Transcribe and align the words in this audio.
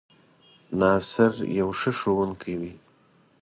ناصر 0.79 1.33
يو 1.59 1.69
ښۀ 1.79 1.91
ښوونکی 1.99 2.55
دی 2.61 2.71